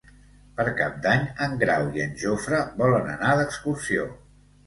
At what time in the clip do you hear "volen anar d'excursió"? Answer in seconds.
2.81-4.09